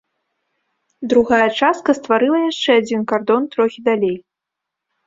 Другая 1.13 1.49
частка 1.59 1.91
стварыла 1.99 2.39
яшчэ 2.51 2.71
адзін 2.81 3.01
кардон 3.13 3.41
трохі 3.55 3.79
далей. 3.91 4.17